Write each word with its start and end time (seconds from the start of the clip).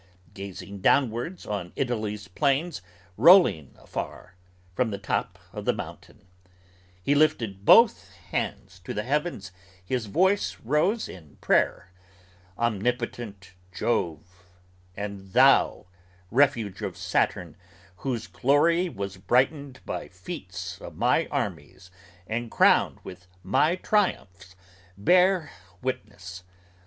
Gazing 0.33 0.79
downwards 0.79 1.45
On 1.45 1.73
Italy's 1.75 2.27
plains 2.27 2.81
rolling 3.17 3.77
far, 3.85 4.33
from 4.73 4.89
the 4.89 4.97
top 4.97 5.37
of 5.53 5.63
the 5.65 5.73
mountain, 5.73 6.25
He 7.03 7.13
lifted 7.13 7.65
both 7.65 8.11
hands 8.31 8.79
to 8.79 8.95
the 8.95 9.03
heavens, 9.03 9.51
his 9.85 10.07
voice 10.07 10.57
rose 10.63 11.07
in 11.07 11.35
prayer: 11.39 11.91
'Omnipotent 12.57 13.51
Jove, 13.71 14.43
and 14.97 15.33
thou, 15.33 15.85
refuge 16.31 16.81
of 16.81 16.97
Saturn 16.97 17.55
whose 17.97 18.25
glory 18.25 18.89
Was 18.89 19.17
brightened 19.17 19.81
by 19.85 20.07
feats 20.07 20.81
of 20.81 20.95
my 20.97 21.27
armies 21.27 21.91
and 22.25 22.49
crowned 22.49 22.99
with 23.03 23.27
my 23.43 23.75
triumphs, 23.75 24.55
Bear 24.97 25.51
witness! 25.83 26.41